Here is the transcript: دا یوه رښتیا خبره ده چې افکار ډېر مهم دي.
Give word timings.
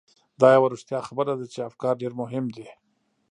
دا 0.41 0.47
یوه 0.55 0.67
رښتیا 0.73 0.99
خبره 1.07 1.33
ده 1.39 1.45
چې 1.53 1.59
افکار 1.69 1.93
ډېر 2.01 2.13
مهم 2.21 2.45
دي. 2.55 2.67